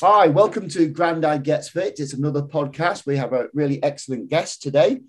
[0.00, 1.98] Hi, welcome to Grandad Gets Fit.
[1.98, 3.04] It's another podcast.
[3.04, 5.00] We have a really excellent guest today,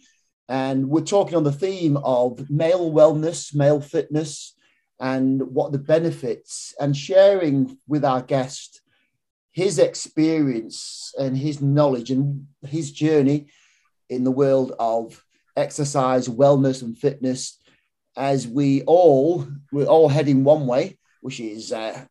[0.48, 4.56] and we're talking on the theme of male wellness, male fitness,
[5.00, 8.82] and what the benefits, and sharing with our guest
[9.52, 13.46] his experience and his knowledge and his journey
[14.10, 15.24] in the world of
[15.56, 17.62] exercise, wellness, and fitness.
[18.18, 22.06] As we all, we're all heading one way, which is uh,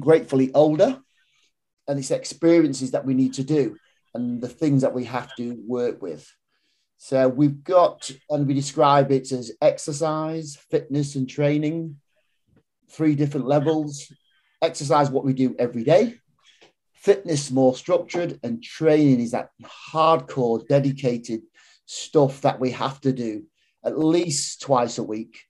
[0.00, 1.00] gratefully older
[1.92, 3.76] and it's experiences that we need to do
[4.14, 6.26] and the things that we have to work with.
[6.96, 11.96] So we've got, and we describe it as exercise, fitness, and training,
[12.90, 14.10] three different levels.
[14.62, 16.14] Exercise, what we do every day.
[16.94, 19.50] Fitness, more structured, and training is that
[19.92, 21.42] hardcore, dedicated
[21.84, 23.42] stuff that we have to do
[23.84, 25.42] at least twice a week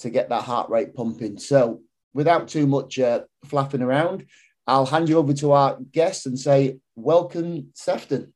[0.00, 1.38] to get that heart rate pumping.
[1.38, 1.80] So,
[2.12, 4.26] without too much uh, flapping around,
[4.66, 8.32] I'll hand you over to our guest and say, welcome, Sefton.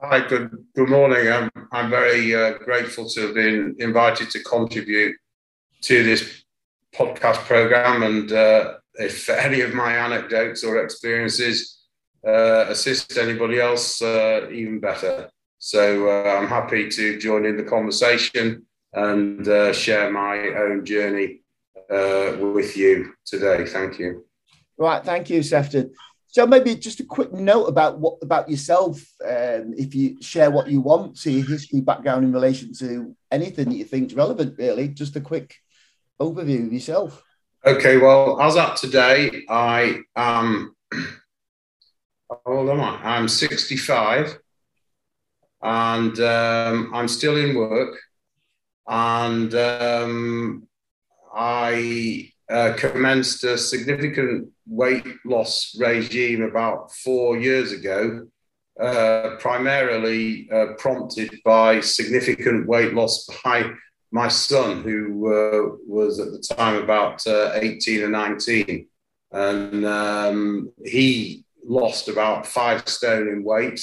[0.00, 1.32] Hi, good, good morning.
[1.32, 5.16] I'm, I'm very uh, grateful to have been invited to contribute
[5.82, 6.44] to this
[6.94, 8.02] podcast program.
[8.02, 11.86] And uh, if any of my anecdotes or experiences
[12.26, 15.30] uh, assist anybody else, uh, even better.
[15.58, 21.40] So uh, I'm happy to join in the conversation and uh, share my own journey
[21.88, 23.64] with you today.
[23.64, 24.24] Thank you.
[24.76, 25.92] Right, thank you, Sefton.
[26.34, 29.00] So maybe just a quick note about what about yourself.
[29.24, 33.68] Um, if you share what you want, so your history, background in relation to anything
[33.68, 34.88] that you think is relevant, really.
[34.88, 35.54] Just a quick
[36.20, 37.22] overview of yourself.
[37.64, 40.74] Okay, well, as at today, I am.
[40.92, 42.96] How old am I?
[43.16, 44.36] I'm 65,
[45.62, 47.96] and um, I'm still in work,
[48.88, 50.66] and um,
[51.32, 58.26] I uh, commenced a significant weight loss regime about four years ago,
[58.80, 63.70] uh, primarily uh, prompted by significant weight loss by
[64.10, 68.86] my son, who uh, was at the time about uh, 18 or 19.
[69.32, 73.80] And um, he lost about five stone in weight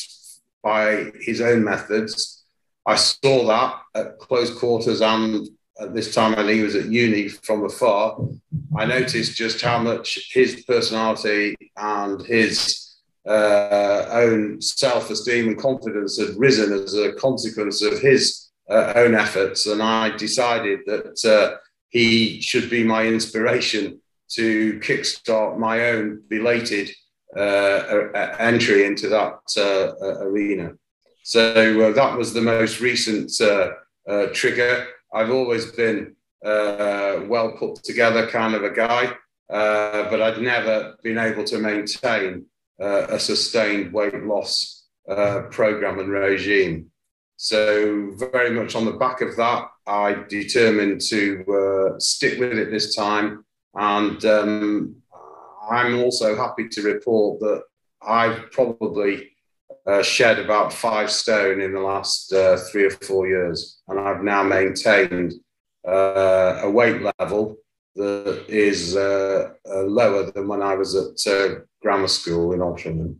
[0.63, 2.45] by his own methods.
[2.85, 5.47] I saw that at close quarters and
[5.81, 8.17] at this time when he was at uni from afar,
[8.77, 12.95] I noticed just how much his personality and his
[13.27, 19.15] uh, own self esteem and confidence had risen as a consequence of his uh, own
[19.15, 19.67] efforts.
[19.67, 21.57] And I decided that uh,
[21.89, 23.99] he should be my inspiration
[24.31, 26.89] to kickstart my own belated
[27.35, 28.07] uh,
[28.39, 30.73] entry into that uh, arena.
[31.23, 33.31] So uh, that was the most recent
[34.33, 34.87] trigger.
[35.13, 39.13] I've always been uh, well put together kind of a guy,
[39.49, 42.45] uh, but I'd never been able to maintain
[42.81, 46.91] uh, a sustained weight loss uh, program and regime.
[47.37, 51.43] So, very much on the back of that, I determined to
[51.95, 53.43] uh, stick with it this time.
[53.73, 54.95] And um,
[55.69, 57.63] I'm also happy to report that
[58.01, 59.30] I've probably
[59.87, 64.23] uh, shed about five stone in the last uh, three or four years, and I've
[64.23, 65.33] now maintained
[65.87, 67.57] uh, a weight level
[67.95, 73.17] that is uh, uh, lower than when I was at uh, grammar school in Altrincham.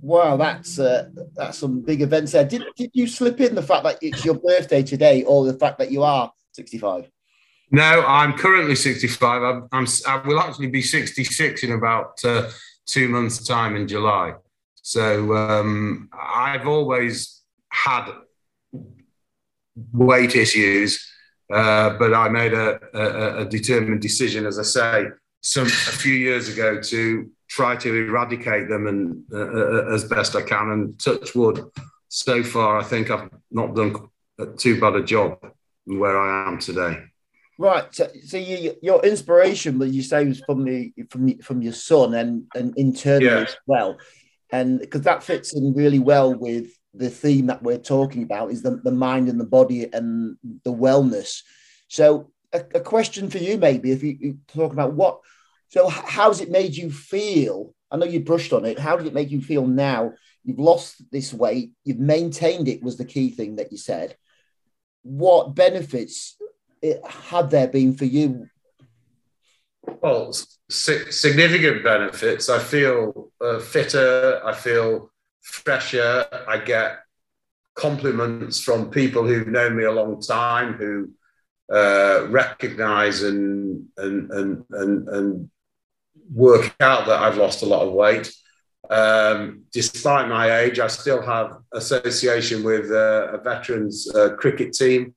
[0.00, 2.44] Wow, that's that's some big events there.
[2.44, 5.78] Did, did you slip in the fact that it's your birthday today, or the fact
[5.78, 7.10] that you are 65?
[7.70, 9.42] No, I'm currently 65.
[9.42, 12.16] I'm, I'm i will actually be 66 in about
[12.86, 14.34] two months' time in July.
[14.88, 18.10] So um, I've always had
[19.92, 21.06] weight issues,
[21.52, 25.04] uh, but I made a, a, a, determined decision, as I say,
[25.42, 30.34] some a few years ago to try to eradicate them and uh, uh as best
[30.34, 30.70] I can.
[30.70, 31.70] And touch wood,
[32.08, 34.08] so far I think I've not done
[34.56, 35.38] too bad a job
[35.84, 36.96] where I am today.
[37.58, 37.94] Right.
[37.94, 42.14] So, so you, your inspiration, but you say, was from the from from your son
[42.14, 43.48] and and internally yeah.
[43.48, 43.98] as well
[44.50, 48.62] and because that fits in really well with the theme that we're talking about is
[48.62, 51.42] the, the mind and the body and the wellness.
[51.88, 55.20] So a, a question for you maybe if you, you talk about what
[55.68, 57.74] so how's it made you feel?
[57.90, 58.78] I know you brushed on it.
[58.78, 60.12] How did it make you feel now?
[60.44, 64.16] You've lost this weight you've maintained it was the key thing that you said.
[65.02, 66.36] What benefits
[66.80, 68.46] it had there been for you
[70.00, 70.32] well,
[70.68, 72.48] significant benefits.
[72.48, 74.40] I feel uh, fitter.
[74.44, 75.10] I feel
[75.42, 76.26] fresher.
[76.46, 77.00] I get
[77.74, 81.10] compliments from people who've known me a long time who
[81.72, 85.50] uh, recognize and, and, and, and, and
[86.32, 88.32] work out that I've lost a lot of weight.
[88.90, 95.14] Um, despite my age, I still have association with uh, a veterans uh, cricket team.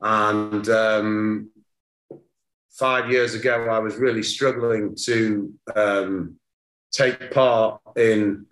[0.00, 1.50] And um,
[2.78, 6.36] five years ago, I was really struggling to um,
[6.92, 8.46] take part in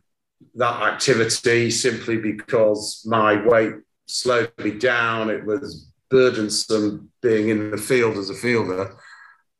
[0.54, 3.74] that activity simply because my weight
[4.06, 5.30] slowed me down.
[5.30, 8.96] It was burdensome being in the field as a fielder.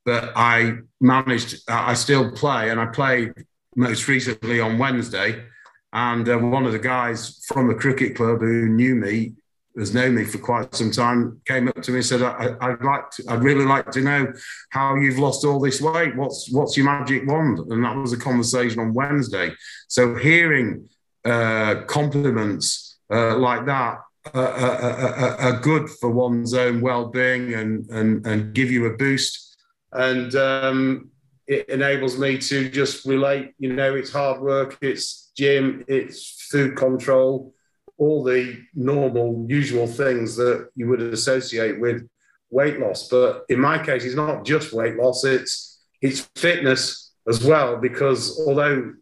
[0.05, 3.32] But I managed, I still play, and I played
[3.75, 5.44] most recently on Wednesday.
[5.93, 9.32] And uh, one of the guys from the cricket club who knew me,
[9.76, 12.85] has known me for quite some time, came up to me and said, I, would
[12.85, 14.32] like to, I'd really like to know
[14.71, 16.15] how you've lost all this weight.
[16.17, 17.59] What's what's your magic wand?
[17.59, 19.53] And that was a conversation on Wednesday.
[19.88, 20.88] So hearing
[21.25, 23.99] uh, compliments uh, like that
[24.32, 29.56] are, good for one's own well-being and, and, and give you a boost.
[29.93, 31.11] And um,
[31.47, 36.77] it enables me to just relate, you know, it's hard work, it's gym, it's food
[36.77, 37.55] control,
[37.99, 42.08] all the normal, usual things that you would associate with
[42.50, 43.08] weight loss.
[43.08, 48.38] But in my case, it's not just weight loss, it's it's fitness as well, because
[48.46, 48.93] although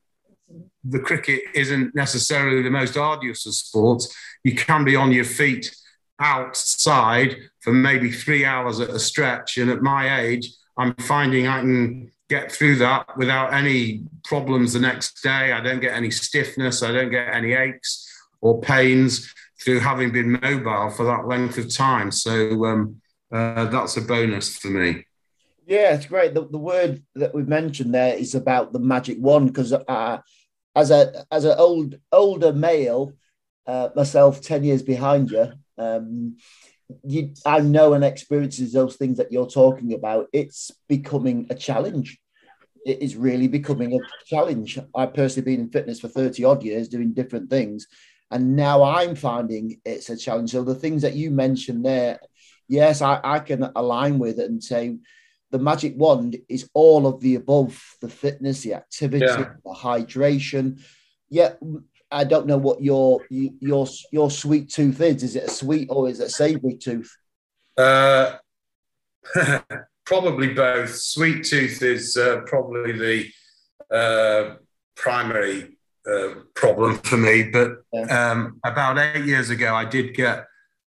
[0.85, 5.75] the cricket isn't necessarily the most arduous of sports, you can be on your feet
[6.21, 9.59] outside for maybe three hours at a stretch.
[9.59, 14.81] And at my age, I'm finding I can get through that without any problems the
[14.81, 15.53] next day.
[15.53, 18.12] I don't get any stiffness, I don't get any aches
[18.43, 22.11] or pains through having been mobile for that length of time.
[22.11, 23.01] So um,
[23.33, 25.07] uh, that's a bonus for me.
[25.67, 26.35] Yeah, it's great.
[26.35, 30.19] The, the word that we've mentioned there is about the magic wand because uh,
[30.75, 33.13] as a as an old older male,
[33.67, 36.37] uh, myself ten years behind you, um,
[37.05, 40.27] you I know and experiences those things that you're talking about.
[40.33, 42.19] It's becoming a challenge.
[42.85, 44.81] It is really becoming a challenge.
[44.97, 47.87] I've personally been in fitness for thirty odd years, doing different things,
[48.33, 50.53] and now I'm finding it's a challenge.
[50.53, 52.19] So the things that you mentioned there,
[52.67, 54.97] yes, I, I can align with it and say
[55.51, 59.53] the magic wand is all of the above the fitness, the activity, yeah.
[59.63, 60.81] the hydration.
[61.29, 61.53] Yeah,
[62.11, 65.23] I don't know what your your your sweet tooth is.
[65.23, 67.15] Is it a sweet or is it a savory tooth?
[67.77, 68.39] Uh,
[70.07, 70.95] probably both.
[70.95, 74.55] Sweet tooth is uh, probably the uh,
[74.97, 75.77] primary
[76.11, 77.45] uh, problem for me.
[77.45, 78.31] But yeah.
[78.31, 80.47] um, about eight years ago, I did get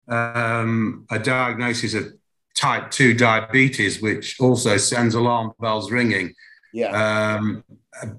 [0.07, 2.13] um, a diagnosis of
[2.55, 6.33] type 2 diabetes, which also sends alarm bells ringing.
[6.73, 7.37] Yeah.
[7.37, 7.63] Um,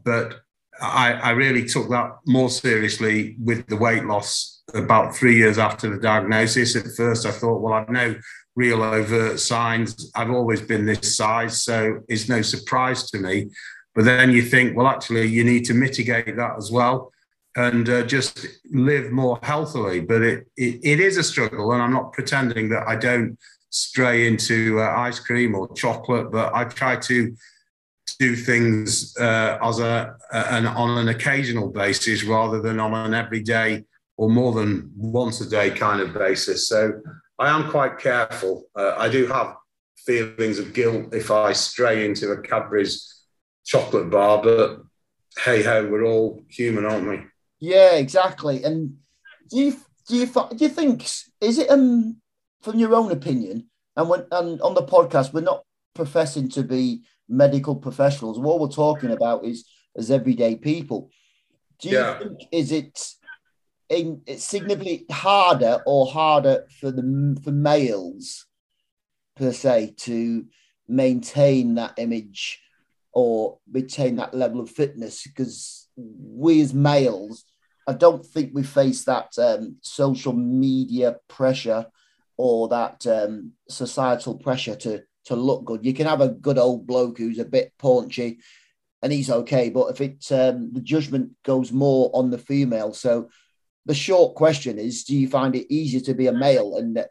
[0.05, 0.41] but
[0.81, 5.91] I, I, really took that more seriously with the weight loss about three years after
[5.91, 6.75] the diagnosis.
[6.76, 8.14] At first, I thought, well, I've no
[8.56, 10.11] real overt signs.
[10.14, 13.50] I've always been this size, so it's no surprise to me.
[13.94, 17.12] But then you think, well, actually, you need to mitigate that as well
[17.56, 20.00] and uh, just live more healthily.
[20.00, 23.38] But it, it, it is a struggle, and I'm not pretending that I don't
[23.70, 27.37] stray into uh, ice cream or chocolate, but I try to
[28.19, 33.85] do things uh, as a an, on an occasional basis rather than on an everyday
[34.17, 36.69] or more than once a day kind of basis.
[36.69, 37.00] So
[37.38, 38.64] I am quite careful.
[38.76, 39.56] Uh, I do have
[40.06, 43.13] feelings of guilt if I stray into a Cadbury's
[43.64, 44.82] chocolate bar, but
[45.44, 47.20] hey ho, we're all human, aren't we?
[47.60, 48.62] Yeah, exactly.
[48.62, 48.96] And
[49.50, 49.76] do you
[50.08, 51.08] do you do you think
[51.40, 52.20] is it um
[52.62, 57.02] from your own opinion, and when and on the podcast, we're not professing to be
[57.28, 58.38] medical professionals.
[58.38, 59.64] What we're talking about is
[59.96, 61.10] as everyday people.
[61.80, 62.18] Do you yeah.
[62.18, 63.14] think is it
[63.88, 68.46] in it's significantly harder or harder for the for males
[69.36, 70.46] per se to
[70.88, 72.60] maintain that image
[73.14, 75.22] or retain that level of fitness?
[75.22, 77.44] Because we as males,
[77.86, 81.86] I don't think we face that um, social media pressure
[82.36, 85.84] or that um, societal pressure to to look good.
[85.84, 88.40] You can have a good old bloke who's a bit paunchy,
[89.02, 89.70] and he's okay.
[89.70, 93.28] But if it um, the judgment goes more on the female, so
[93.86, 97.04] the short question is: Do you find it easier to be a male and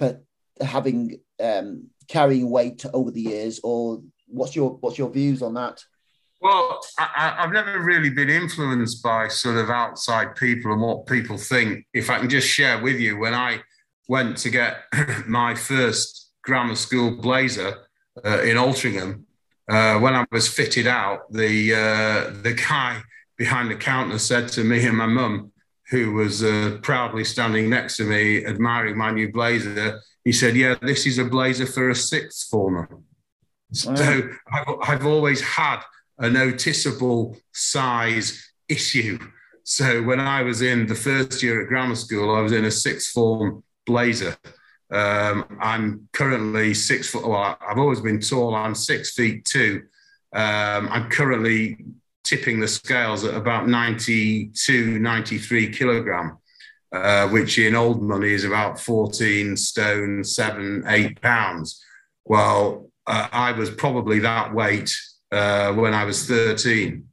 [0.00, 0.12] uh,
[0.60, 5.82] having um, carrying weight over the years, or what's your what's your views on that?
[6.40, 11.36] Well, I, have never really been influenced by sort of outside people and what people
[11.36, 11.84] think.
[11.92, 13.60] If I can just share with you, when I
[14.08, 14.84] went to get
[15.26, 17.88] my first grammar school blazer
[18.24, 19.24] uh, in Altrincham.
[19.68, 23.02] Uh, when I was fitted out, the uh, the guy
[23.36, 25.52] behind the counter said to me and my mum,
[25.90, 30.76] who was uh, proudly standing next to me, admiring my new blazer, he said, "Yeah,
[30.80, 32.88] this is a blazer for a sixth former."
[33.72, 35.80] So I've, I've always had
[36.18, 39.18] a noticeable size issue.
[39.64, 42.70] So when I was in the first year at grammar school, I was in a
[42.70, 44.36] sixth form blazer.
[44.90, 47.26] Um, I'm currently six foot.
[47.28, 48.54] Well, I've always been tall.
[48.54, 49.82] I'm six feet two.
[50.32, 51.76] Um, I'm currently
[52.24, 56.38] tipping the scales at about 92, 93 kilogram,
[56.92, 61.82] uh, which in old money is about 14 stone, seven, eight pounds.
[62.24, 64.94] Well, uh, I was probably that weight
[65.32, 67.04] uh, when I was 13.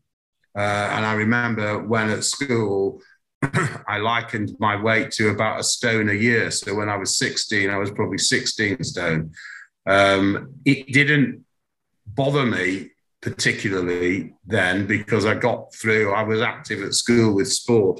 [0.56, 3.02] Uh, and I remember when at school,
[3.88, 6.52] I likened my weight to about a stone a year.
[6.52, 9.32] So when I was 16, I was probably 16 stone.
[9.88, 11.46] Um, it didn't
[12.08, 18.00] bother me particularly then because I got through, I was active at school with sport.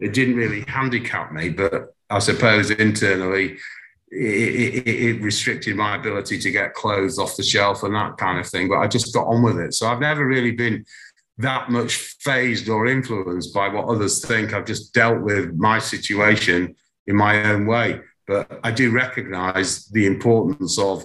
[0.00, 3.58] It didn't really handicap me, but I suppose internally
[4.10, 8.46] it, it, restricted my ability to get clothes off the shelf and that kind of
[8.46, 8.68] thing.
[8.68, 9.74] But I just got on with it.
[9.74, 10.84] So I've never really been
[11.38, 14.52] that much fazed or influenced by what others think.
[14.52, 18.00] I've just dealt with my situation in my own way.
[18.26, 21.04] But I do recognize the importance of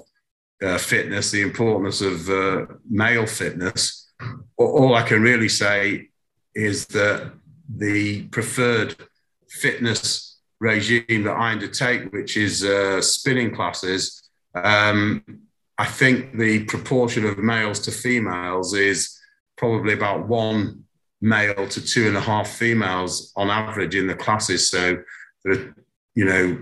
[0.62, 4.12] uh, fitness, the importance of uh, male fitness.
[4.58, 6.10] All I can really say
[6.54, 7.32] is that
[7.68, 8.96] the preferred
[9.50, 10.31] fitness
[10.62, 15.24] regime that I undertake, which is uh, spinning classes, um,
[15.78, 19.20] I think the proportion of males to females is
[19.58, 20.84] probably about one
[21.20, 24.70] male to two and a half females on average in the classes.
[24.70, 24.98] So
[25.44, 25.76] there are,
[26.14, 26.58] you know,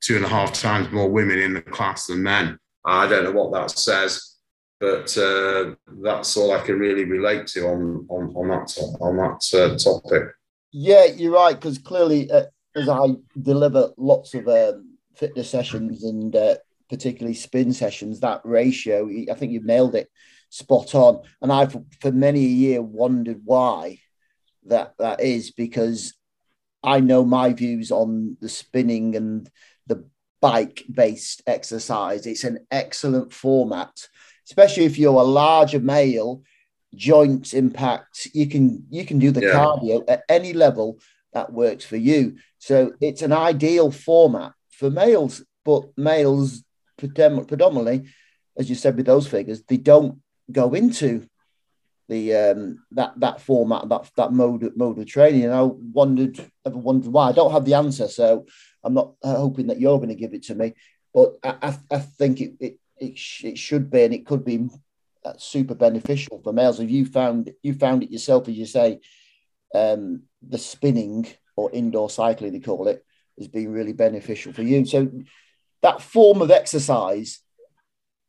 [0.00, 2.58] two and a half times more women in the class than men.
[2.84, 4.36] I don't know what that says,
[4.80, 9.40] but uh, that's all I can really relate to on on, on that on that
[9.58, 10.32] uh, topic.
[10.72, 12.44] Yeah, you're right because clearly, uh,
[12.76, 13.06] as I
[13.40, 16.56] deliver lots of um, fitness sessions and uh,
[16.88, 20.10] particularly spin sessions, that ratio, I think you've nailed it
[20.50, 21.22] spot on.
[21.42, 23.98] And I've for many a year wondered why
[24.66, 26.14] that that is because
[26.82, 29.50] I know my views on the spinning and
[29.86, 30.08] the
[30.40, 32.26] bike based exercise.
[32.26, 34.08] It's an excellent format,
[34.46, 36.42] especially if you're a larger male.
[36.94, 38.28] Joints impact.
[38.32, 39.52] You can you can do the yeah.
[39.52, 40.98] cardio at any level
[41.36, 42.38] that works for you.
[42.58, 46.64] So it's an ideal format for males, but males
[46.96, 48.08] predominantly,
[48.56, 51.28] as you said with those figures, they don't go into
[52.08, 55.44] the um, that that format, that that mode mode of training.
[55.44, 57.28] And I wondered, ever wondered why.
[57.28, 58.46] I don't have the answer, so
[58.82, 60.72] I'm not uh, hoping that you're going to give it to me.
[61.12, 64.44] But I, I, I think it it it, sh- it, should be, and it could
[64.44, 64.70] be
[65.22, 66.80] uh, super beneficial for males.
[66.80, 69.00] If you found you found it yourself, as you say,
[69.74, 71.26] um, the spinning
[71.56, 73.04] or indoor cycling, they call it,
[73.38, 74.84] has been really beneficial for you.
[74.84, 75.10] So
[75.82, 77.40] that form of exercise,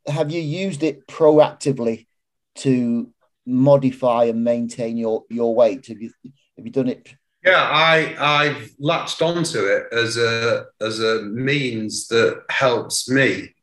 [0.05, 2.07] have you used it proactively
[2.55, 3.12] to
[3.45, 5.88] modify and maintain your your weight?
[5.88, 6.12] Have you
[6.57, 7.13] have you done it?
[7.45, 13.53] Yeah, I I've latched onto it as a as a means that helps me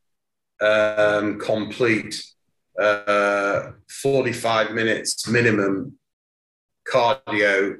[0.61, 2.23] um, complete
[2.79, 5.97] uh, 45 minutes minimum
[6.87, 7.77] cardio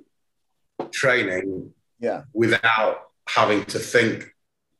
[0.91, 2.23] training yeah.
[2.33, 4.33] without having to think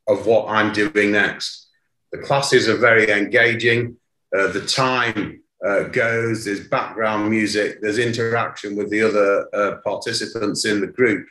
[0.08, 1.70] of what I'm doing next.
[2.12, 3.98] The classes are very engaging.
[4.36, 10.66] Uh, the time uh, goes, there's background music, there's interaction with the other uh, participants
[10.66, 11.28] in the group.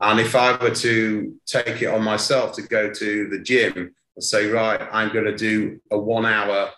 [0.00, 4.24] And if I were to take it on myself to go to the gym and
[4.24, 6.70] say, right, I'm going to do a one hour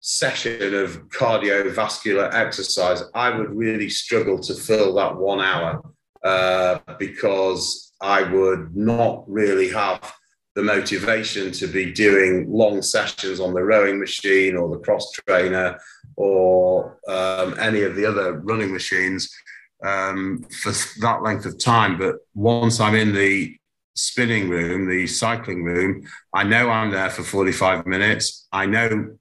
[0.00, 5.82] session of cardiovascular exercise, I would really struggle to fill that one hour
[6.24, 10.14] uh, because I would not really have
[10.54, 15.78] the motivation to be doing long sessions on the rowing machine or the cross trainer
[16.16, 19.30] or um, any of the other running machines
[19.84, 21.98] um, for that length of time.
[21.98, 23.56] But once I'm in the
[23.94, 26.02] spinning room, the cycling room,
[26.34, 28.46] I know I'm there for 45 minutes.
[28.52, 29.16] I know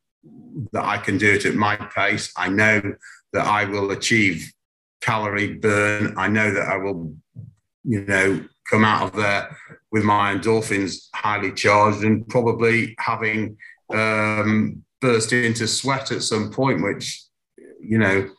[0.74, 2.32] that I can do it at my pace.
[2.36, 2.82] I know
[3.34, 4.52] that I will achieve
[5.02, 6.14] calorie burn.
[6.18, 7.14] I know that I will,
[7.84, 9.56] you know, come out of there
[9.92, 13.58] with my endorphins highly charged and probably having
[13.94, 17.24] um, burst into sweat at some point, which
[17.82, 18.30] you know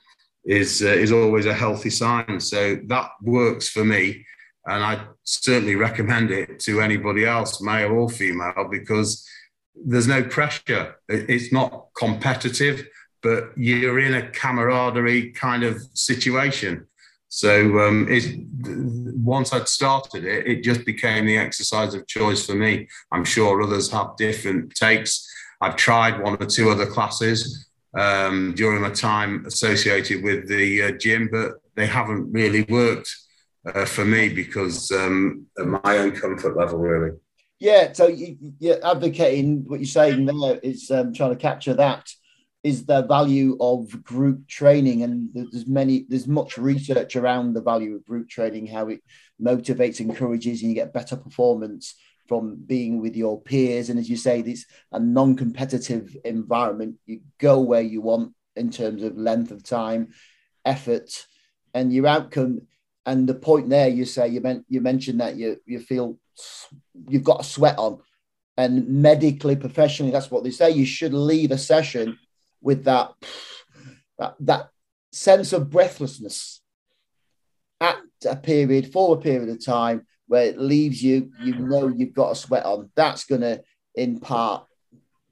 [0.44, 2.40] is uh, is always a healthy sign.
[2.40, 4.24] So that works for me,
[4.66, 9.26] and I certainly recommend it to anybody else, male or female, because
[9.74, 10.96] there's no pressure.
[11.08, 12.86] It's not competitive,
[13.22, 16.86] but you're in a camaraderie kind of situation.
[17.28, 18.08] So um,
[19.24, 22.88] once I'd started it, it just became the exercise of choice for me.
[23.12, 25.28] I'm sure others have different takes.
[25.60, 30.90] I've tried one or two other classes um, during my time associated with the uh,
[30.92, 33.14] gym, but they haven't really worked
[33.66, 37.16] uh, for me because um, of my own comfort level, really.
[37.60, 38.38] Yeah, so you,
[38.72, 42.10] are advocating what you're saying there is um, trying to capture that
[42.62, 47.94] is the value of group training, and there's many, there's much research around the value
[47.96, 49.02] of group training, how it
[49.40, 51.94] motivates, encourages, and you get better performance
[52.28, 53.88] from being with your peers.
[53.88, 56.96] And as you say, it's a non-competitive environment.
[57.06, 60.12] You go where you want in terms of length of time,
[60.64, 61.26] effort,
[61.72, 62.60] and your outcome.
[63.06, 66.18] And the point there, you say you meant you mentioned that you you feel
[67.08, 68.00] you've got a sweat on,
[68.56, 70.70] and medically, professionally, that's what they say.
[70.70, 72.18] You should leave a session
[72.62, 73.12] with that
[74.18, 74.68] that that
[75.12, 76.60] sense of breathlessness
[77.80, 77.98] at
[78.28, 82.30] a period for a period of time where it leaves you, you know, you've got
[82.30, 82.90] a sweat on.
[82.94, 83.62] That's going to
[83.96, 84.64] impart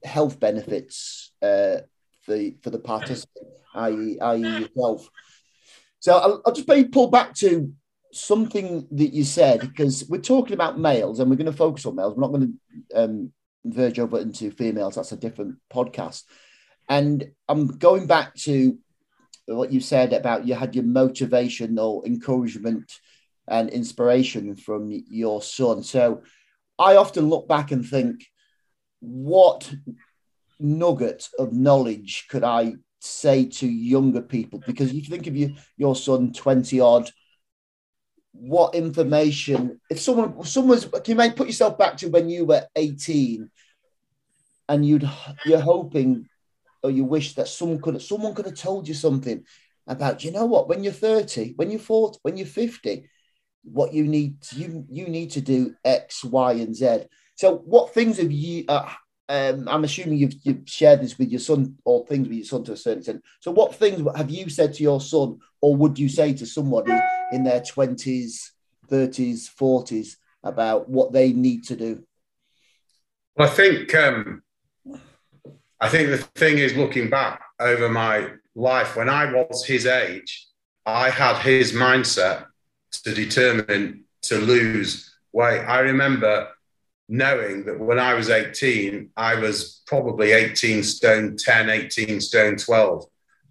[0.03, 1.79] health benefits uh,
[2.23, 4.61] for for the participant, i.e., i.e.
[4.61, 5.09] yourself.
[6.01, 7.73] So I'll, I'll just maybe pull back to
[8.13, 11.95] something that you said because we're talking about males and we're going to focus on
[11.95, 12.15] males.
[12.17, 12.59] We're not going
[12.91, 13.33] to um,
[13.65, 14.95] verge over into females.
[14.95, 16.25] That's a different podcast.
[16.89, 18.79] And I'm going back to
[19.47, 22.93] what you said about you had your motivation or encouragement
[23.47, 25.83] and inspiration from your son.
[25.83, 26.23] So
[26.79, 28.27] I often look back and think,
[29.01, 29.73] what
[30.61, 34.63] nugget of knowledge could I say to younger people?
[34.67, 37.11] Because you think of you, your son, 20 odd,
[38.33, 42.67] what information, if someone, someone's, can you might put yourself back to when you were
[42.77, 43.51] 18
[44.69, 45.09] and you'd,
[45.45, 46.29] you're hoping
[46.83, 49.45] or you wish that someone could, someone could have told you something
[49.87, 53.09] about, you know what, when you're 30, when you're 40, when you're 50,
[53.65, 57.05] what you need, you, you need to do X, Y, and Z.
[57.37, 58.89] So what things have you, uh,
[59.29, 62.65] um, I'm assuming you've, you've shared this with your son or things with your son
[62.65, 63.23] to a certain extent.
[63.41, 66.95] So, what things have you said to your son, or would you say to somebody
[67.33, 68.51] in their 20s,
[68.91, 72.05] 30s, 40s about what they need to do?
[73.37, 74.43] Well, I think um,
[75.81, 80.47] I think the thing is looking back over my life when I was his age,
[80.85, 82.47] I had his mindset
[83.05, 85.61] to determine to lose weight.
[85.61, 86.49] I remember
[87.09, 93.05] knowing that when I was 18, I was probably 18 stone 10, 18 stone 12.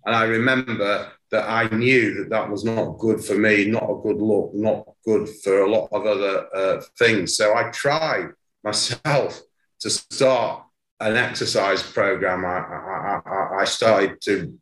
[0.05, 4.01] And I remember that I knew that that was not good for me, not a
[4.01, 7.35] good look, not good for a lot of other uh, things.
[7.35, 8.29] So I tried
[8.63, 9.41] myself
[9.79, 10.63] to start
[10.99, 12.45] an exercise program.
[12.45, 14.57] I, I, I started to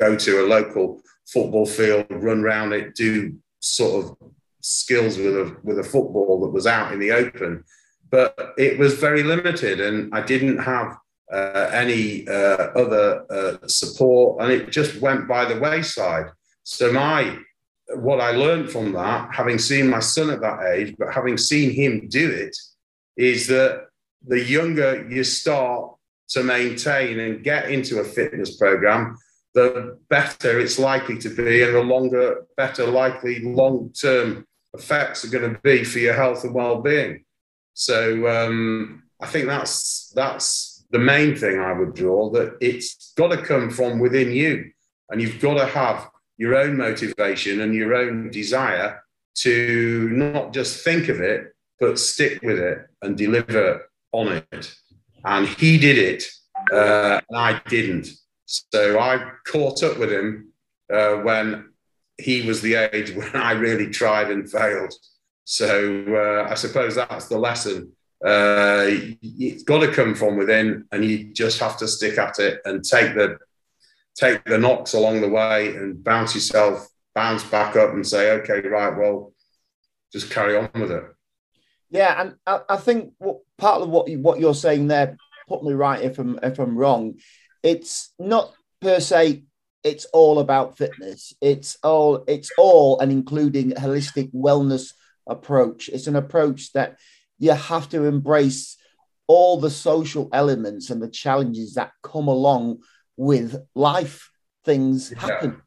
[0.00, 4.16] go to a local football field, run around it, do sort of
[4.60, 7.64] skills with a with a football that was out in the open
[8.12, 10.96] but it was very limited and I didn't have
[11.32, 16.26] uh, any uh, other uh, support and it just went by the wayside.
[16.62, 17.38] So my
[17.96, 21.70] what I learned from that, having seen my son at that age, but having seen
[21.70, 22.56] him do it,
[23.16, 23.86] is that
[24.26, 25.94] the younger you start
[26.28, 29.16] to maintain and get into a fitness program,
[29.54, 35.30] the better it's likely to be, and the longer, better likely long term effects are
[35.30, 37.24] going to be for your health and well being.
[37.74, 43.28] So um, I think that's that's the main thing I would draw that it's got
[43.28, 44.70] to come from within you,
[45.10, 46.08] and you've got to have
[46.38, 49.02] your own motivation and your own desire
[49.34, 53.82] to not just think of it, but stick with it and deliver
[54.12, 54.74] on it.
[55.24, 56.24] And he did it,
[56.72, 58.08] uh, and I didn't.
[58.46, 60.52] So I caught up with him
[60.92, 61.70] uh, when
[62.18, 64.92] he was the age when I really tried and failed.
[65.44, 67.92] So uh, I suppose that's the lesson.
[68.24, 68.86] Uh,
[69.20, 72.84] it's got to come from within, and you just have to stick at it and
[72.84, 73.38] take the
[74.14, 78.60] take the knocks along the way and bounce yourself, bounce back up, and say, okay,
[78.60, 79.32] right, well,
[80.12, 81.04] just carry on with it.
[81.92, 85.62] Yeah, and I, I think what, part of what you, what you're saying there, put
[85.62, 87.18] me right if I'm if I'm wrong.
[87.62, 89.44] It's not per se
[89.84, 91.34] it's all about fitness.
[91.40, 94.92] It's all it's all and including holistic wellness
[95.26, 95.88] approach.
[95.88, 96.98] It's an approach that
[97.38, 98.76] you have to embrace
[99.26, 102.78] all the social elements and the challenges that come along
[103.16, 104.30] with life.
[104.64, 105.60] Things happen.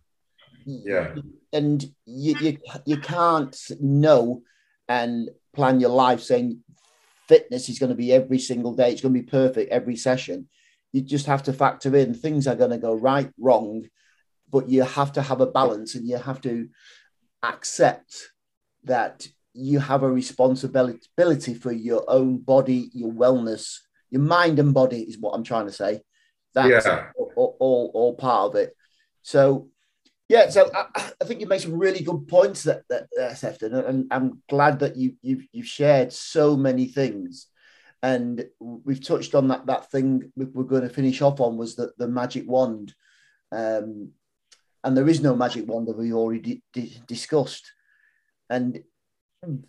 [0.65, 1.15] Yeah.
[1.51, 4.43] And you, you, you can't know
[4.87, 6.61] and plan your life saying
[7.27, 10.47] fitness is going to be every single day, it's going to be perfect every session.
[10.91, 13.85] You just have to factor in things are going to go right, wrong,
[14.51, 16.69] but you have to have a balance and you have to
[17.43, 18.29] accept
[18.83, 25.01] that you have a responsibility for your own body, your wellness, your mind and body
[25.01, 26.01] is what I'm trying to say.
[26.53, 27.09] That's yeah.
[27.35, 28.75] all, all, all part of it.
[29.23, 29.69] So
[30.27, 34.07] Yeah, so I, I, think you made some really good points that, that Sefton, and
[34.09, 37.47] I'm glad that you you've, you've shared so many things,
[38.01, 41.95] and we've touched on that that thing we're going to finish off on was that
[41.99, 42.95] the magic wand,
[43.51, 44.13] um,
[44.83, 46.63] and there is no magic wand that we already
[47.05, 47.71] discussed,
[48.49, 48.83] and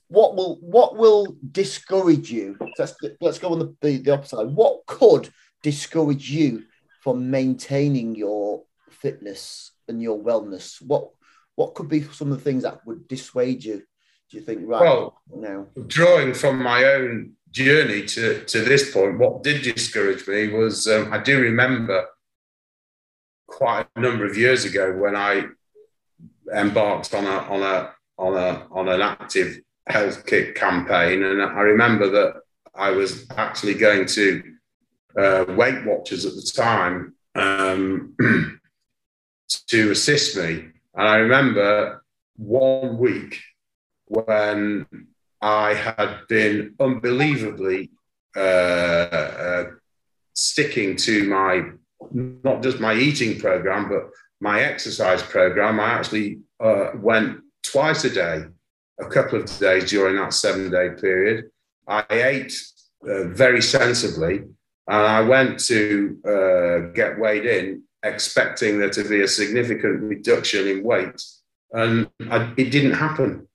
[0.08, 2.56] what will what will discourage you?
[2.78, 4.46] Let's let's go on the, the, the opposite side.
[4.46, 5.28] What could
[5.62, 6.64] discourage you
[7.02, 10.80] from maintaining your fitness and your wellness?
[10.82, 11.10] What
[11.54, 13.82] what could be some of the things that would dissuade you?
[14.30, 15.66] Do you think right well, now?
[15.86, 21.12] Drawing from my own journey to, to this point, what did discourage me was um,
[21.12, 22.04] I do remember
[23.46, 25.44] quite a number of years ago when I
[26.54, 31.60] embarked on a on a on a on an active health kick campaign, and I
[31.60, 32.40] remember that
[32.74, 34.42] I was actually going to
[35.18, 38.14] uh, Weight Watchers at the time um,
[39.48, 40.68] to assist me.
[40.94, 42.02] And I remember
[42.36, 43.40] one week
[44.06, 44.86] when
[45.40, 47.90] I had been unbelievably
[48.36, 49.64] uh, uh,
[50.34, 51.70] sticking to my
[52.12, 55.80] not just my eating program, but my exercise program.
[55.80, 58.44] I actually uh, went twice a day,
[59.00, 61.46] a couple of days during that seven day period.
[61.88, 62.54] I ate
[63.08, 64.38] uh, very sensibly,
[64.88, 70.66] and I went to uh, get weighed in expecting there to be a significant reduction
[70.68, 71.22] in weight,
[71.72, 73.48] and I, it didn't happen.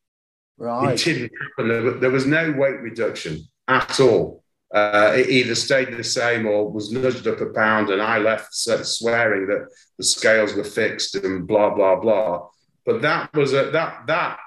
[0.58, 0.94] Right.
[0.94, 2.00] It didn't happen.
[2.00, 4.44] There, was no weight reduction at all.
[4.74, 8.54] Uh, it either stayed the same or was nudged up a pound, and I left
[8.54, 12.48] swearing that the scales were fixed and blah blah blah.
[12.86, 14.40] But that was a that that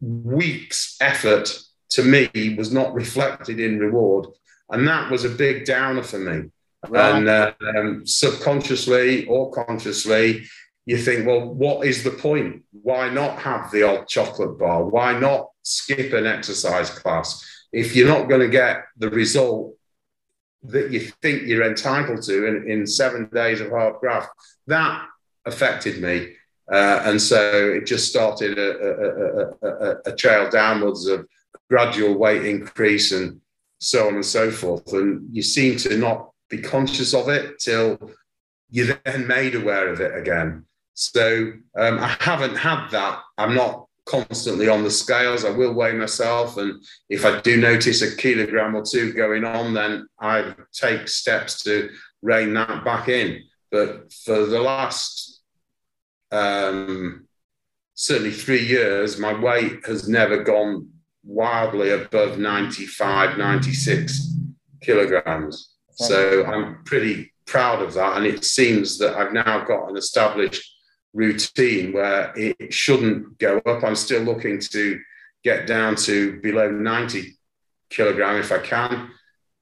[0.00, 1.56] week's effort
[1.90, 4.26] to me was not reflected in reward,
[4.70, 6.50] and that was a big downer for me.
[6.88, 7.14] Right.
[7.16, 10.44] And uh, um, subconsciously or consciously,
[10.86, 12.62] you think, well, what is the point?
[12.70, 14.84] Why not have the odd chocolate bar?
[14.84, 17.44] Why not skip an exercise class?
[17.72, 19.76] If you're not going to get the result
[20.64, 24.28] that you think you're entitled to in, in seven days of hard graft,
[24.66, 25.06] that
[25.44, 26.34] affected me.
[26.70, 31.26] Uh, and so it just started a, a, a, a, trail downwards of
[31.68, 33.38] gradual weight increase and
[33.80, 34.90] so on and so forth.
[34.94, 37.98] And you seem to not be conscious of it till
[38.70, 40.64] you're then made aware of it again.
[40.94, 43.20] So um, I haven't had that.
[43.38, 45.44] I'm not constantly on the scales.
[45.44, 46.56] I will weigh myself.
[46.56, 51.62] And if I do notice a kilogram or two going on, then I take steps
[51.64, 51.90] to
[52.22, 53.42] rein that back in.
[53.70, 55.42] But for the last
[56.30, 57.26] um,
[57.94, 60.90] certainly three years, my weight has never gone
[61.24, 64.34] wildly above 95, 96
[64.82, 65.73] kilograms.
[65.94, 68.16] So I'm pretty proud of that.
[68.16, 70.62] And it seems that I've now got an established
[71.12, 73.84] routine where it shouldn't go up.
[73.84, 75.00] I'm still looking to
[75.44, 77.36] get down to below 90
[77.90, 79.10] kilogram if I can.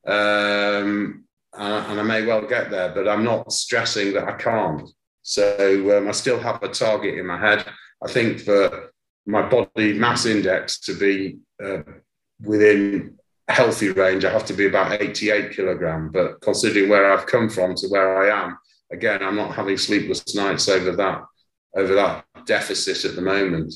[0.07, 4.89] Um, and, I may well get there, but I'm not stressing that I can't.
[5.21, 7.65] So um, I still have a target in my head.
[8.03, 8.93] I think for
[9.27, 11.83] my body mass index to be uh,
[12.41, 16.11] within healthy range, I have to be about 88 kilogram.
[16.11, 18.59] But considering where I've come from to where I am,
[18.91, 21.25] again, I'm not having sleepless nights over that
[21.75, 23.73] over that deficit at the moment.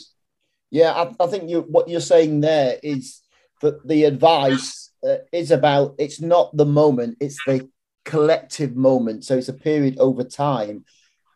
[0.71, 3.21] Yeah, I, I think you what you're saying there is
[3.63, 7.69] that the advice uh, is about it's not the moment, it's the
[8.05, 9.25] collective moment.
[9.25, 10.85] So it's a period over time.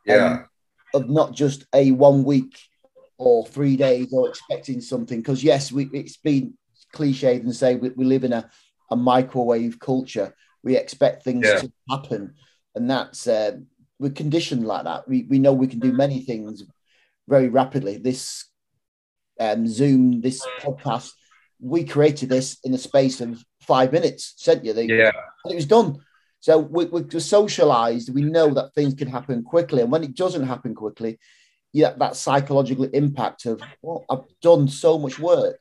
[0.06, 0.26] Yeah.
[0.26, 0.46] Um,
[0.92, 2.58] of not just a one week
[3.16, 5.20] or three days or expecting something.
[5.20, 6.54] Because yes, we, it's been
[6.94, 8.48] cliched and say we, we live in a,
[8.90, 10.34] a microwave culture.
[10.62, 11.60] We expect things yeah.
[11.60, 12.34] to happen,
[12.74, 13.58] and that's uh,
[13.98, 15.08] we're conditioned like that.
[15.08, 16.64] We we know we can do many things
[17.28, 17.98] very rapidly.
[17.98, 18.46] This
[19.38, 21.12] um, Zoom, this podcast,
[21.60, 24.34] we created this in a space of five minutes.
[24.36, 25.12] Sent you the yeah,
[25.46, 25.98] it was done.
[26.40, 28.14] So we, we're socialized.
[28.14, 31.18] We know that things can happen quickly, and when it doesn't happen quickly,
[31.72, 35.59] yeah, that psychological impact of well, I've done so much work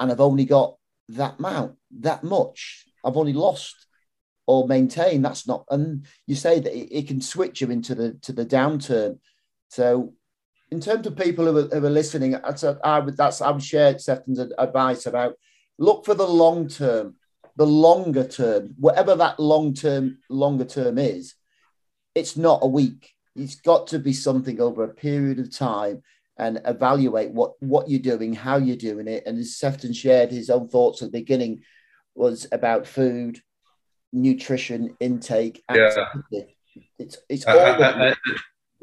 [0.00, 0.76] and I've only got
[1.10, 2.86] that amount, that much.
[3.04, 3.86] I've only lost
[4.46, 5.24] or maintained.
[5.24, 5.64] That's not.
[5.70, 9.18] And you say that it, it can switch you into the to the downturn.
[9.68, 10.14] So,
[10.70, 13.50] in terms of people who are, who are listening, that's a, I would that's I
[13.50, 15.34] would share Sefton's advice about
[15.78, 17.16] look for the long term,
[17.56, 21.34] the longer term, whatever that long term longer term is.
[22.14, 23.12] It's not a week.
[23.36, 26.02] It's got to be something over a period of time
[26.38, 29.24] and evaluate what what you're doing, how you're doing it.
[29.26, 31.62] And as Sefton shared his own thoughts at the beginning,
[32.14, 33.40] was about food,
[34.12, 35.62] nutrition intake.
[35.72, 36.06] Yeah.
[36.98, 37.82] It's it's uh, all.
[37.82, 38.14] Uh, uh,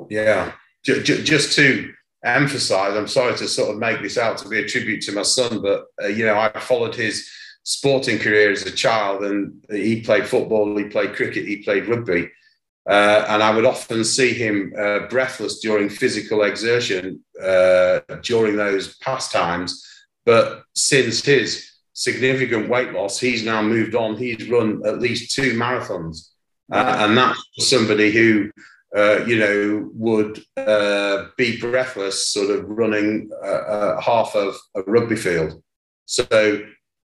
[0.09, 0.51] yeah.
[0.83, 5.01] just to emphasize, I'm sorry to sort of make this out to be a tribute
[5.03, 7.29] to my son, but uh, you know, I followed his
[7.63, 12.29] sporting career as a child, and he played football, he played cricket, he played rugby.
[12.87, 18.95] Uh, and I would often see him uh, breathless during physical exertion uh, during those
[18.97, 19.83] pastimes.
[20.23, 24.17] But since his significant weight loss, he's now moved on.
[24.17, 26.29] He's run at least two marathons.
[26.71, 28.51] Uh, and that's somebody who,
[28.95, 35.61] uh, you know, would uh, be breathless, sort of running half of a rugby field.
[36.05, 36.61] So,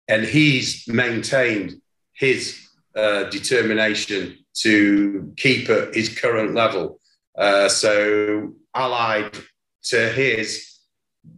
[0.08, 1.82] and he's maintained
[2.14, 2.60] his
[2.96, 7.00] determination to keep at his current level.
[7.38, 9.38] Uh, so allied
[9.84, 10.80] to his,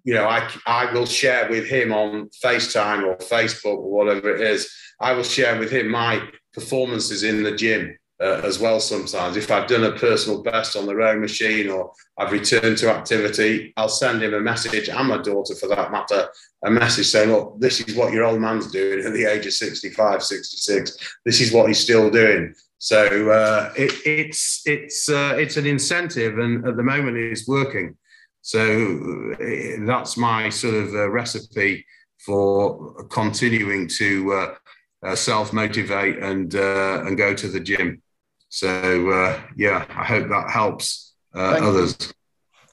[0.03, 4.41] you know, I, I will share with him on FaceTime or Facebook or whatever it
[4.41, 4.71] is.
[5.01, 6.21] I will share with him my
[6.53, 9.37] performances in the gym uh, as well sometimes.
[9.37, 13.73] If I've done a personal best on the rowing machine or I've returned to activity,
[13.77, 16.27] I'll send him a message and my daughter for that matter,
[16.65, 19.53] a message saying, look, this is what your old man's doing at the age of
[19.53, 20.97] 65, 66.
[21.25, 22.53] This is what he's still doing.
[22.79, 27.97] So uh, it, it's it's uh, it's an incentive, and at the moment it's working.
[28.41, 31.85] So uh, that's my sort of uh, recipe
[32.19, 34.55] for continuing to uh,
[35.05, 38.01] uh, self motivate and and go to the gym.
[38.47, 41.97] So yeah, I hope that helps others.
[41.99, 42.07] You.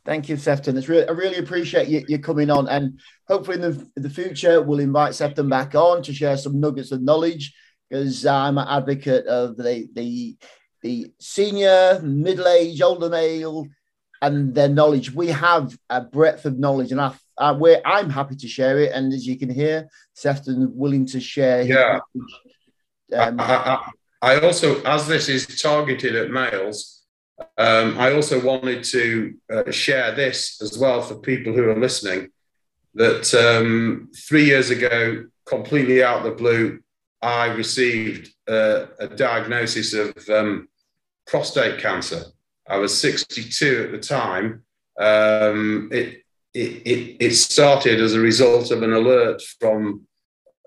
[0.05, 0.77] Thank you, Sefton.
[0.77, 4.11] It's really, I really appreciate you, you coming on, and hopefully in the, in the
[4.11, 7.53] future we'll invite Sefton back on to share some nuggets of knowledge
[7.89, 10.37] because I'm an advocate of the the
[10.83, 13.67] the senior, middle age, older male,
[14.23, 15.13] and their knowledge.
[15.13, 18.93] We have a breadth of knowledge, and I, I where I'm happy to share it.
[18.93, 21.63] And as you can hear, Sefton willing to share.
[21.63, 22.01] Yeah.
[23.13, 23.91] Um, I, I,
[24.23, 27.03] I, also, as this is targeted at males,
[27.57, 32.31] um, I also wanted to uh, share this as well for people who are listening.
[32.95, 36.81] That um, three years ago, completely out of the blue,
[37.27, 40.69] I received a diagnosis of um,
[41.27, 42.23] prostate cancer.
[42.69, 44.63] I was 62 at the time.
[44.97, 46.23] Um, it,
[46.55, 50.07] it, it, started as a result of an alert from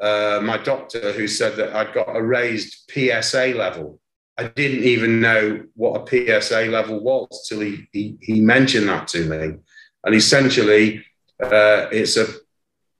[0.02, 4.02] uh, my doctor who said that I'd got a raised PSA level.
[4.38, 9.08] I didn't even know what a PSA level was till he, he, he mentioned that
[9.10, 9.56] to me.
[10.04, 11.06] And essentially,
[11.41, 12.28] uh, it's a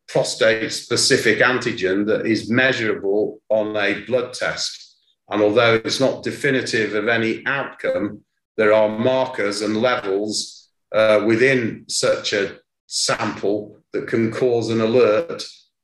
[0.10, 4.98] prostate specific antigen that is measurable on a blood test.
[5.30, 8.24] And although it's not definitive of any outcome,
[8.58, 15.43] there are markers and levels uh, within such a sample that can cause an alert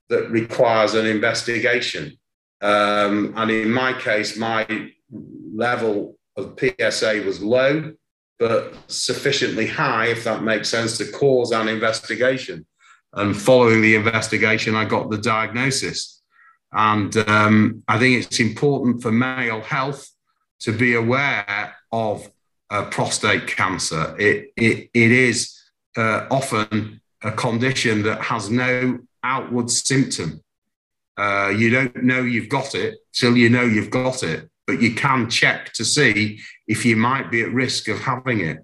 [0.09, 2.17] that requires an investigation.
[2.61, 4.65] Um, and in my case, my
[5.53, 7.93] level of PSA was low,
[8.39, 12.65] but sufficiently high, if that makes sense, to cause an investigation.
[13.15, 16.21] And following the investigation, I got the diagnosis.
[16.71, 20.09] And um, I think it's important for male health
[20.59, 22.29] to be aware of
[22.69, 24.15] uh, prostate cancer.
[24.19, 25.57] It, it, it is
[25.95, 30.41] uh, often a condition that has no outward symptom.
[31.17, 34.93] Uh, you don't know you've got it till you know you've got it, but you
[34.93, 38.57] can check to see if you might be at risk of having it.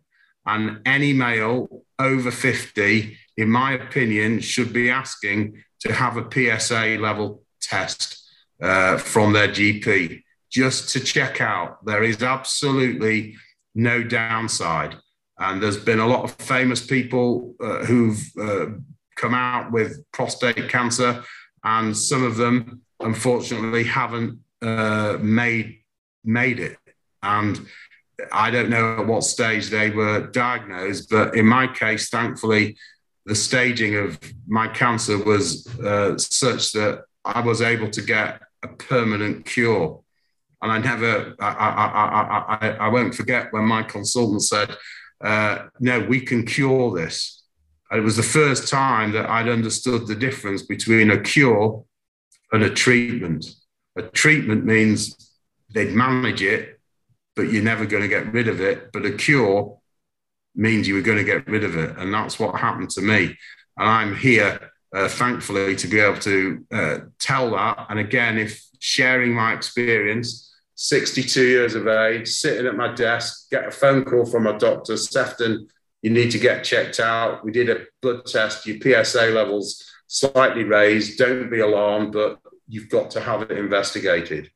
[0.46, 6.98] And any male over 50 in my opinion, should be asking to have a PSA
[7.00, 8.24] level test
[8.62, 11.84] uh, from their GP just to check out.
[11.86, 13.36] There is absolutely
[13.74, 14.96] no downside.
[15.40, 18.66] And there's been a lot of famous people uh, who've uh,
[19.16, 21.24] come out with prostate cancer,
[21.64, 25.80] and some of them, unfortunately, haven't uh, made
[26.24, 26.78] made it.
[27.24, 27.60] And
[28.32, 32.78] I don't know at what stage they were diagnosed, but in my case, thankfully,
[33.26, 38.68] the staging of my cancer was uh, such that I was able to get a
[38.68, 40.02] permanent cure.
[40.62, 44.76] And I never, I, I, I, I, won't forget when my consultant said,
[45.24, 47.44] uh, no, we can cure this.
[47.90, 51.84] And it was the first time that I'd understood the difference between a cure
[52.52, 53.46] and a treatment.
[53.98, 55.34] A treatment means
[55.74, 56.80] they'd manage it,
[57.36, 58.92] but you're never going to get rid of it.
[58.92, 59.81] But a cure
[60.56, 61.98] means you were going to get rid of it.
[61.98, 63.38] And that's what happened to me.
[63.78, 67.88] And I'm here, uh, thankfully, to be able to uh, tell that.
[67.90, 73.68] And again, if sharing my experience, 62 years of age, sitting at my desk, get
[73.68, 75.68] a phone call from my doctor, Sefton,
[76.02, 77.46] you need to get checked out.
[77.46, 81.18] We did a blood test, your PSA levels slightly raised.
[81.18, 84.52] Don't be alarmed, but you've got to have it investigated.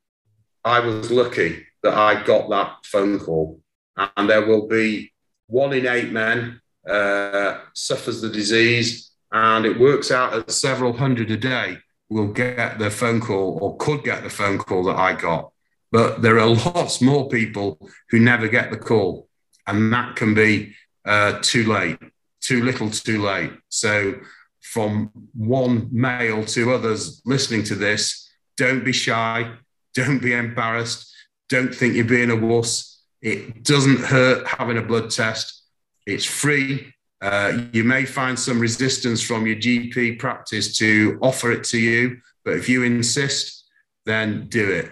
[0.64, 3.62] I was lucky that I got that phone call,
[3.96, 5.14] and there will be
[5.48, 11.32] one in eight men uh, suffers the disease, and it works out at several hundred
[11.32, 11.78] a day
[12.10, 15.52] will get the phone call or could get the phone call that I got.
[15.92, 19.28] But there are lots more people who never get the call,
[19.68, 21.98] and that can be uh, too late,
[22.42, 23.52] too little, too late.
[23.70, 24.16] So,
[24.62, 29.52] from one male to others listening to this, don't be shy,
[29.94, 31.14] don't be embarrassed,
[31.50, 32.95] don't think you're being a wuss.
[33.22, 35.64] It doesn't hurt having a blood test.
[36.06, 36.94] It's free.
[37.22, 42.18] Uh, you may find some resistance from your GP practice to offer it to you,
[42.44, 43.66] but if you insist,
[44.06, 44.92] then do it.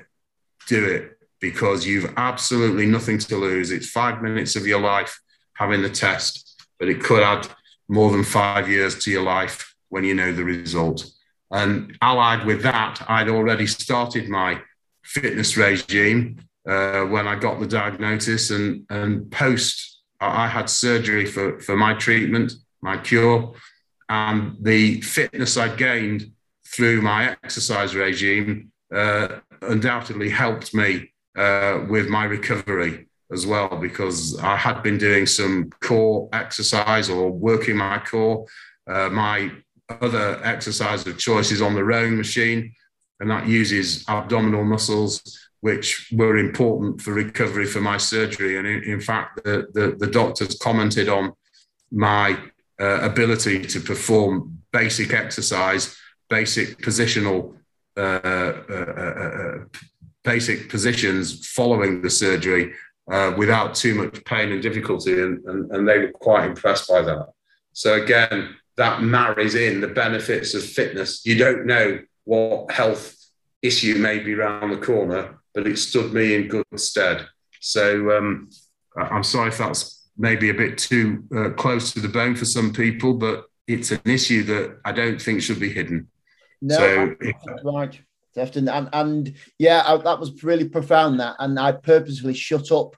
[0.68, 3.72] Do it because you've absolutely nothing to lose.
[3.72, 5.22] It's five minutes of your life
[5.56, 7.48] having the test, but it could add
[7.90, 11.06] more than five years to your life when you know the result.
[11.52, 14.62] And allied with that, I'd already started my
[15.04, 21.60] fitness regime uh, when I got the diagnosis and, and post, I had surgery for,
[21.60, 23.54] for my treatment, my cure,
[24.10, 26.32] and the fitness I gained
[26.66, 34.38] through my exercise regime uh, undoubtedly helped me uh, with my recovery as well because
[34.40, 38.46] I had been doing some core exercise or working my core.
[38.88, 39.52] Uh, my
[40.02, 42.74] other exercise of choice is on the rowing machine,
[43.20, 48.58] and that uses abdominal muscles, which were important for recovery for my surgery.
[48.58, 51.32] And in, in fact, the, the, the, doctors commented on
[51.90, 52.38] my
[52.82, 55.98] uh, ability to perform basic exercise,
[56.30, 57.56] basic positional.
[57.96, 59.58] Uh, uh, uh,
[60.24, 62.74] basic positions following the surgery
[63.12, 67.02] uh, without too much pain and difficulty, and, and, and they were quite impressed by
[67.02, 67.28] that.
[67.74, 71.24] So again, that marries in the benefits of fitness.
[71.24, 73.16] You don't know what health
[73.62, 77.28] issue may be around the corner, but it stood me in good stead.
[77.60, 78.50] So um,
[78.98, 82.74] I'm sorry if that's maybe a bit too uh, close to the bone for some
[82.74, 86.10] people, but it's an issue that I don't think should be hidden.
[86.62, 87.16] No, so,
[87.64, 88.00] right.
[88.34, 88.68] Sefton.
[88.68, 91.20] And, and yeah, I, that was really profound.
[91.20, 92.96] That, and I purposefully shut up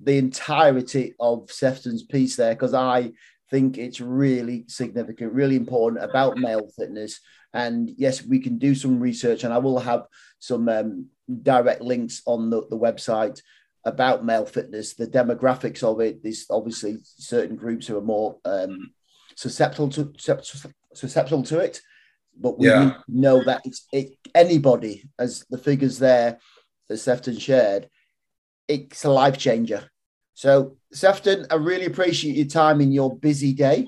[0.00, 3.12] the entirety of Sefton's piece there because I
[3.50, 7.20] think it's really significant, really important about male fitness.
[7.52, 10.04] And yes, we can do some research, and I will have
[10.38, 11.06] some um,
[11.42, 13.40] direct links on the, the website
[13.84, 16.22] about male fitness, the demographics of it.
[16.22, 18.92] There's obviously certain groups who are more um,
[19.36, 20.12] susceptible to
[20.94, 21.80] susceptible to it
[22.38, 22.98] but we yeah.
[23.08, 26.38] know that it's it, anybody, as the figures there
[26.88, 27.88] that Sefton shared,
[28.68, 29.90] it's a life changer.
[30.36, 33.86] So, Sefton, I really appreciate your time in your busy day.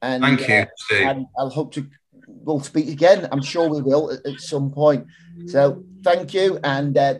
[0.00, 0.64] And thank you.
[0.90, 1.86] Uh, and I'll hope to
[2.26, 3.28] we'll speak again.
[3.30, 5.06] I'm sure we will at, at some point.
[5.46, 7.16] So, thank you, and uh,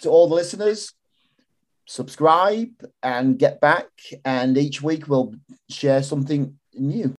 [0.00, 0.92] to all the listeners,
[1.86, 3.86] subscribe and get back.
[4.24, 5.32] And each week we'll
[5.68, 7.14] share something new.